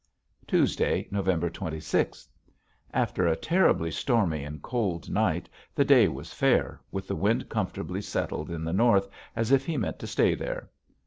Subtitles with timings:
[0.47, 2.27] Tuesday, November twenty sixth.
[2.91, 8.01] After a terribly stormy and cold night the day was fair with the wind comfortably
[8.01, 10.71] settled in the north as if he meant to stay there.